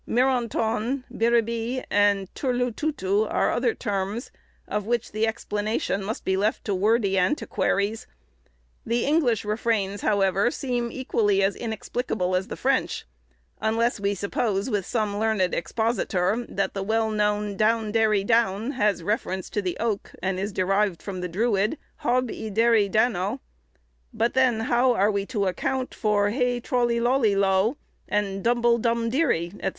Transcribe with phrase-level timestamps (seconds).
[0.07, 4.31] "Mironton," "Biribi," and "Turlututu," are other terms,
[4.67, 8.07] of which the explanation must be left to wordy antiquaries.
[8.83, 13.05] The English refrains, however, seem equally as inexplicable as the French;
[13.59, 19.03] unless we suppose, with some learned expositor, that the well known "Down derry down" has
[19.03, 23.39] reference to the oak, and is derived from the Druid, "Hob y deri danno;"
[24.11, 27.77] but then how are we to account for "Hey troly loly lo,"
[28.09, 29.69] and "Dumble dum deary," &c.?